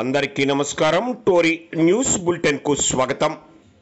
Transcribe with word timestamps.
అందరికీ 0.00 0.44
నమస్కారం. 0.44 1.16
Tori 1.26 1.60
news 1.76 2.18
బులెటిన్కు 2.18 2.74
స్వాగతం. 2.74 3.36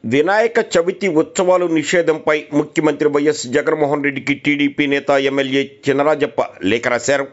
వినాయక 0.05 0.53
చవితి 0.77 1.07
ఉత్సవాలు 1.07 1.65
నిషేధంపై 1.65 2.43
ముఖ్యమంత్రి 2.53 3.09
వైఎస్ 3.09 3.47
జగన్మోహన్ 3.47 4.03
రెడ్డికి 4.03 4.33
టీడీపీ 4.33 4.85
నేత 4.85 5.09
ఎమ్మెల్యే 5.09 5.71
చినరాజప్ప 5.89 6.41
లేఖ 6.63 6.87
రాశారు. 6.87 7.27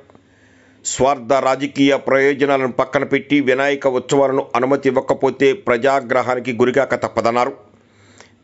స్వార్థ 0.84 1.32
రాజకీయ 1.32 1.96
ప్రయోజనాలను 1.96 2.72
పక్కన 2.72 3.04
పెట్టి 3.04 3.40
వినాయక 3.40 3.86
ఉత్సవాలను 3.86 4.46
అనుమతి 4.56 4.88
ఇవ్వకపోతే 4.88 5.52
ప్రజాగ్రహానికి 5.52 6.52
గురిగాక 6.52 6.94
తప్పదన్నారు. 7.02 7.52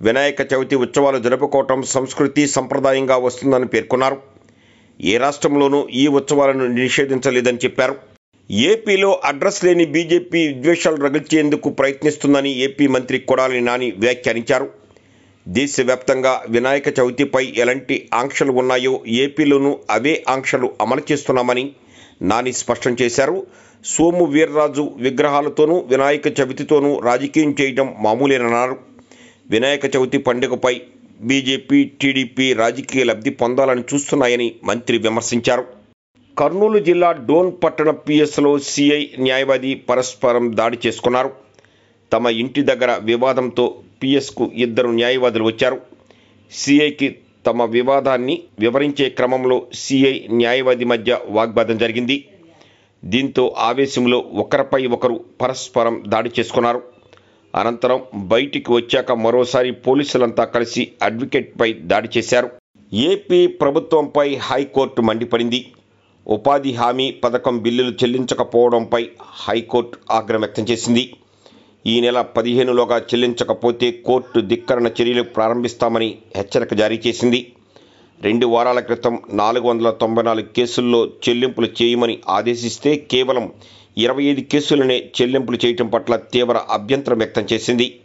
వినాయక 0.01 0.55
చవితి 0.55 0.77
ఉత్సవాలు 0.77 1.19
జరుపుకోవటం 1.19 1.83
సంస్కృతి 1.83 2.47
సంప్రదాయంగా 2.47 3.17
వస్తుందని 3.17 3.67
పేర్కొన్నారు. 3.67 4.19
ఏ 5.01 5.17
రాష్ట్రంలోనూ 5.17 5.89
ఈ 5.89 6.07
ఉత్సవాలను 6.07 6.67
నిషేధించలేదని 6.67 7.59
చెప్పారు. 7.59 8.12
ఏపీలో 8.51 9.21
అడ్రస్ 9.25 9.65
లేని 9.65 9.85
బీజేపీ 9.87 10.49
విద్వేషాలు 10.49 10.97
రగిల్చేందుకు 10.97 11.71
ప్రయత్నిస్తుందని 11.71 12.51
ఏపీ 12.59 12.87
మంత్రి 12.87 13.19
కొడాలి 13.19 13.61
నాని 13.61 13.93
వ్యాఖ్యానించారు. 13.99 14.71
దేశవ్యాప్తంగా 15.49 16.43
వినాయక 16.49 16.89
చవితిపై 17.01 17.55
ఎలాంటి 17.57 18.09
ఆంక్షలు 18.15 18.53
ఉన్నాయో 18.53 19.01
ఏపీలోనూ 19.09 19.79
అవే 19.91 20.25
ఆంక్షలు 20.29 20.73
అమలు 20.81 21.03
చేస్తున్నామని 21.13 21.73
నాని 22.23 22.53
స్పష్టం 22.53 22.97
చేశారు. 23.03 23.47
సోము 23.85 24.25
వీర్రాజు 24.25 24.91
విగ్రహాలతోనూ 24.97 25.79
వినాయక 25.79 26.41
చవితితోనూ 26.41 27.01
రాజకీయం 27.01 27.57
చేయడం 27.61 27.95
మామూలేనన్నారు. 28.01 28.77
వినాయక 29.51 29.97
చవితి 29.97 30.19
పండుగపై 30.19 30.81
బీజేపీ 31.21 31.85
టీడీపీ 31.85 32.53
రాజకీయ 32.53 33.05
లబ్ధి 33.05 33.31
పొందాలని 33.31 33.85
చూస్తున్నాయని 33.95 34.55
మంత్రి 34.65 34.99
విమర్శించారు. 34.99 35.82
కర్నూలు 36.39 36.79
జిల్లా 36.79 37.13
డోన్ 37.13 37.53
పట్టణ 37.65 37.91
పిఎస్లో 37.91 38.59
సిఐ 38.59 39.07
న్యాయవాది 39.19 39.75
పరస్పరం 39.75 40.57
దాడి 40.57 40.79
చేసుకున్నారు. 40.87 41.31
తమ 42.13 42.29
ఇంటి 42.29 42.63
దగ్గర 42.63 42.99
వివాదంతో 43.03 43.65
పిఎస్కు 44.03 44.51
ఇద్దరు 44.55 44.89
న్యాయవాదులు 44.89 45.45
వచ్చారు. 45.45 45.81
సిఐకి 46.53 47.17
తమ 47.47 47.65
వివాదాన్ని 47.65 48.43
వివరించే 48.59 49.09
క్రమంలో 49.09 49.67
సిఐ 49.75 50.27
న్యాయవాది 50.31 50.85
మధ్య 50.85 51.19
వాగ్వాదం 51.29 51.79
జరిగింది. 51.79 52.25
దీంతో 53.05 53.55
ఆవేశంలో 53.59 54.19
ఒకరిపై 54.35 54.87
ఒకరు 54.87 55.25
పరస్పరం 55.41 56.03
దాడి 56.07 56.31
చేసుకున్నారు. 56.39 56.83
అనంతరం 57.55 58.03
బయటికి 58.15 58.73
వచ్చాక 58.73 59.13
మరోసారి 59.13 59.71
పోలీసులంతా 59.71 60.45
కలిసి 60.45 60.93
అడ్వకేట్పై 61.03 61.73
దాడి 61.73 62.09
చేశారు. 62.19 62.51
ఏపీ 62.93 63.47
ప్రభుత్వంపై 63.47 64.35
హైకోర్టు 64.37 65.03
మండిపడింది. 65.03 65.61
ఉపాధి 66.27 66.73
హామీ 66.73 67.11
పథకం 67.11 67.59
బిల్లులు 67.59 67.91
చెల్లించకపోవడంపై 67.91 69.09
హైకోర్టు 69.23 69.99
ఆగ్రహం 70.11 70.41
వ్యక్తం 70.41 70.65
చేసింది. 70.71 71.15
ఈ 71.87 72.01
నెల 72.01 72.21
పదిహేనులోగా 72.21 72.99
చెల్లించకపోతే 72.99 73.91
కోర్టు 73.91 74.41
ధిక్కరణ 74.41 74.87
చర్యలు 74.87 75.23
ప్రారంభిస్తామని 75.23 76.19
హెచ్చరిక 76.37 76.75
జారీ 76.75 77.01
చేసింది. 77.07 77.53
రెండు 78.25 78.47
వారాల 78.47 78.81
క్రితం 78.81 79.19
నాలుగు 79.31 79.69
వందల 79.69 79.91
తొంభై 79.91 80.23
నాలుగు 80.23 80.47
కేసుల్లో 80.57 81.11
చెల్లింపులు 81.29 81.69
చేయమని 81.83 82.19
ఆదేశిస్తే 82.29 82.97
కేవలం 82.97 83.53
ఇరవై 83.97 84.25
ఐదు 84.25 84.41
కేసులనే 84.41 85.11
చెల్లింపులు 85.21 85.59
చేయటం 85.65 85.87
పట్ల 85.87 86.17
తీవ్ర 86.17 86.57
అభ్యంతరం 86.71 87.19
వ్యక్తం 87.19 87.47
చేసింది. 87.53 88.01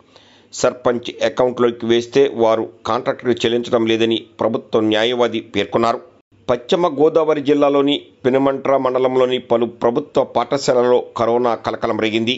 సర్పంచ్ 0.54 1.26
అకౌంట్లోకి 1.26 1.86
వేస్తే 1.86 2.32
వారు 2.36 2.70
కాంట్రాక్టులు 2.86 3.32
చెల్లించడం 3.32 3.86
లేదని 3.86 4.26
ప్రభుత్వ 4.40 4.80
న్యాయవాది 4.80 5.40
పేర్కొన్నారు. 5.40 6.17
పశ్చిమ 6.50 6.88
గోదావరి 6.88 7.42
జిల్లాలోని 7.42 8.02
పెనుమంట్ర 8.26 8.78
మండలంలోని 8.78 9.38
పలు 9.38 9.66
ప్రభుత్వ 9.66 10.24
పాఠశాలల్లో 10.24 11.00
కరోనా 11.18 11.56
కలకలం 11.56 12.00
రేగింది. 12.00 12.36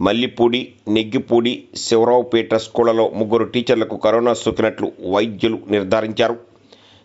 మల్లిపూడి 0.00 0.60
నెగ్గిపూడి 0.88 1.52
శివరావుపేట 1.76 2.54
స్కూళ్ళలో 2.54 3.08
ముగ్గురు 3.08 3.44
టీచర్లకు 3.44 3.96
కరోనా 3.96 4.34
సోకినట్లు 4.34 4.92
వైద్యులు 5.14 5.58
నిర్ధారించారు. 5.70 6.36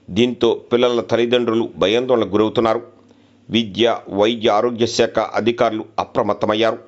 దీంతో 0.10 0.50
పిల్లల 0.74 1.02
తల్లిదండ్రులు 1.02 1.70
భయాందోళనకు 1.78 2.34
గురవుతున్నారు. 2.36 2.82
విద్య 3.50 3.98
వైద్య 4.20 4.50
ఆరోగ్య 4.50 4.86
శాఖ 4.86 5.20
అధికారులు 5.20 5.86
అప్రమత్తమయ్యారు. 6.00 6.80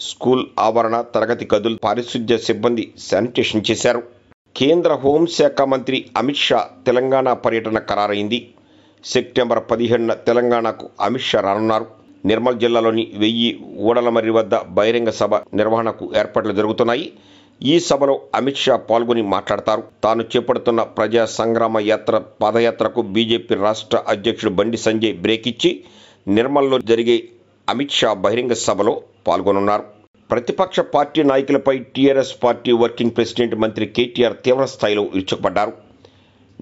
స్కూల్ 0.00 0.46
ఆవరణ 0.58 1.00
తరగతి 1.14 1.48
గదులు 1.54 1.78
పారిశుద్ధ్య 1.84 2.38
సిబ్బంది 2.38 2.92
శానిటేషన్ 3.08 3.66
చేశారు. 3.70 4.02
కేంద్ర 4.56 4.92
హోంశాఖ 5.04 5.62
మంత్రి 5.62 5.98
అమిత్ 6.16 6.44
షా 6.46 6.60
తెలంగాణ 6.86 7.32
పర్యటన 7.32 7.78
ఖరారైంది. 7.90 8.40
సెప్టెంబర్ 9.04 9.60
పదిహేడున 9.70 10.12
తెలంగాణకు 10.28 10.90
అమిత్ 11.06 11.28
షా 11.30 11.40
రానున్నారు. 11.40 11.86
నిర్మల్ 12.30 12.58
జిల్లాలోని 12.62 13.04
వెయ్యి 13.16 13.50
ఊడలమర్రి 13.88 14.30
వద్ద 14.30 14.54
బహిరంగ 14.78 15.10
సభ 15.20 15.34
నిర్వహణకు 15.34 16.12
ఏర్పాట్లు 16.22 16.52
జరుగుతున్నాయి. 16.52 17.06
ఈ 17.60 17.74
సభలో 17.88 18.14
అమిత్ 18.38 18.62
షా 18.64 18.76
పాల్గొని 18.76 19.22
మాట్లాడతారు. 19.34 19.82
తాను 20.04 20.24
చేపడుతున్న 20.32 20.82
ప్రజా 20.82 21.24
సంగ్రామ 21.38 21.78
యాత్ర 21.78 22.22
పాదయాత్రకు 22.42 23.02
బీజేపీ 23.02 23.54
రాష్ట్ర 23.54 23.98
అధ్యక్షుడు 24.08 24.52
బండి 24.58 24.76
సంజయ్ 24.76 25.14
బ్రేక్ 25.24 25.48
ఇచ్చి 25.48 25.70
నిర్మల్లో 26.28 26.78
జరిగే 26.90 27.16
అమిత్ 27.68 27.98
షా 28.00 28.12
బహిరంగ 28.14 28.52
సభలో 28.52 28.94
పాల్గొనున్నారు. 29.28 29.84
ప్రతిపక్ష 30.30 30.80
పార్టీ 30.80 31.22
నాయకులపై 31.22 31.78
టీఆర్ఎస్ 31.78 32.34
పార్టీ 32.44 32.72
వర్కింగ్ 32.72 33.14
ప్రెసిడెంట్ 33.16 33.54
మంత్రి 33.54 33.86
కేటీఆర్ 33.86 34.36
తీవ్రస్థాయిలో 34.44 35.02
విరుచుకుపడ్డారు. 35.02 35.72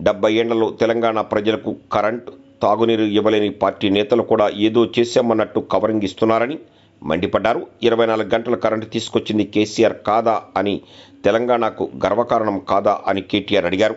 డెబ్బై 0.06 0.34
ఏళ్ళలో 0.34 0.66
తెలంగాణ 0.80 1.20
ప్రజలకు 1.20 1.70
కరెంటు 1.92 2.32
తాగునీరు 2.62 3.06
ఇవ్వలేని 3.18 3.50
పార్టీ 3.50 3.88
నేతలు 3.88 4.22
కూడా 4.22 4.46
ఏదో 4.66 4.82
చేశామన్నట్టు 4.96 5.60
కవరింగ్ 5.72 6.02
ఇస్తున్నారని 6.02 6.58
మండిపడ్డారు. 7.02 7.66
ఇరవై 7.82 8.06
నాలుగు 8.06 8.30
గంటల 8.34 8.54
కరెంటు 8.54 8.86
తీసుకొచ్చింది 8.86 9.44
కేసీఆర్ 9.44 9.96
కాదా 10.06 10.42
అని 10.56 10.74
తెలంగాణకు 11.24 11.84
గర్వకారణం 12.06 12.58
కాదా 12.70 12.94
అని 13.06 13.20
కేటీఆర్ 13.20 13.64
అడిగారు. 13.64 13.96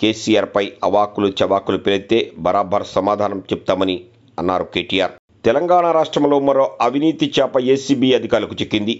కేసీఆర్పై 0.00 0.64
అవాకులు 0.84 1.32
చవాకులు 1.40 1.78
పెరిగితే 1.78 2.32
బరాబర్ 2.38 2.86
సమాధానం 2.86 3.42
చెప్తామని 3.52 3.96
అన్నారు 4.38 4.64
కేటీఆర్. 4.64 5.14
తెలంగాణ 5.44 5.86
రాష్ట్రంలో 5.90 6.40
మరో 6.40 6.70
అవినీతి 6.80 7.32
చేప 7.38 7.60
ఏసీబీ 7.74 8.14
అధికారులకు 8.14 8.56
చిక్కింది. 8.62 8.94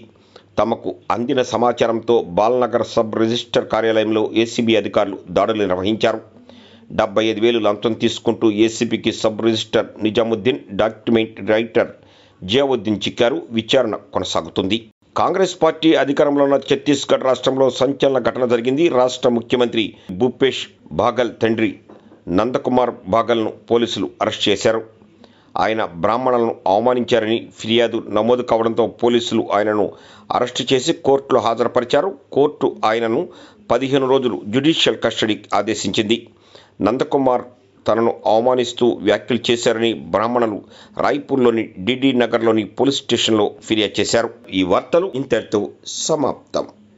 తమకు 0.59 0.89
అందిన 1.13 1.41
సమాచారంతో 1.53 2.15
బాల్నగర్ 2.37 2.87
సబ్ 2.93 3.15
రిజిస్టర్ 3.21 3.67
కార్యాలయంలో 3.73 4.23
ఏసీబీ 4.43 4.73
అధికారులు 4.81 5.17
దాడులు 5.37 5.61
నిర్వహించారు. 5.63 6.19
డెబ్బై 6.99 7.23
ఐదు 7.31 7.41
వేలు 7.45 7.59
లంచం 7.65 7.93
తీసుకుంటూ 8.03 8.47
ఏసీబీకి 8.65 9.11
sub 9.21 9.43
register 9.45 9.87
Nizamuddin 10.05 10.59
document 10.81 11.39
writer 11.51 11.91
Ziauddin 12.41 13.01
చిక్కారు 13.05 13.37
విచారణ 13.59 13.95
కొనసాగుతుంది. 14.15 14.77
కాంగ్రెస్ 15.21 15.55
పార్టీ 15.63 15.89
అధికారంలో 16.03 16.43
ఉన్న 16.47 16.57
ఛత్తీస్గఢ్ 16.69 17.27
రాష్ట్రంలో 17.29 17.67
సంచలన 17.81 18.19
ఘటన 18.29 18.45
జరిగింది. 18.53 18.85
రాష్ట్ర 18.99 19.29
ముఖ్యమంత్రి 19.37 19.85
భూపేష్ 20.21 20.63
బాగల్ 21.03 21.31
తండ్రి 21.43 21.71
నందకుమార్ 22.39 22.93
బాగల్ను 23.15 23.53
పోలీసులు 23.71 24.09
అరెస్ట్ 24.21 24.47
చేశారు. 24.49 24.81
ఆయన 25.57 25.85
బ్రాహ్మణులను 25.85 26.55
అవమానించారని 26.67 27.49
ఫిర్యాదు 27.59 28.03
నమోదు 28.09 28.41
కావడంతో 28.41 28.87
పోలీసులు 28.87 29.47
ఆయనను 29.51 29.91
అరెస్టు 30.31 30.73
చేసి 30.73 30.93
కోర్టులో 30.93 31.41
హాజరుపరిచారు. 31.41 32.17
కోర్టు 32.31 32.75
ఆయనను 32.85 33.27
పదిహేను 33.71 34.09
రోజులు 34.09 34.41
జ్యుడిషియల్ 34.47 34.99
కస్టడీ 35.03 35.39
ఆదేశించింది. 35.53 36.27
నందకుమార్ 36.81 37.41
తనను 37.87 38.15
అవమానిస్తూ 38.25 38.87
వ్యాఖ్యలు 38.87 39.51
చేశారని 39.51 39.93
బ్రాహ్మణులు 39.93 40.61
రాయ్పూర్లోని 40.97 41.69
డిడి 41.79 42.13
నగర్లోని 42.13 42.63
పోలీస్ 42.65 42.97
స్టేషన్లో 42.97 43.51
ఫిర్యాదు 43.63 44.01
చేశారు. 44.01 44.29
ఈ 44.53 44.63
వార్తలు 44.63 45.11
ఇంతటితో 45.15 45.69
సమాప్తం. 45.85 46.67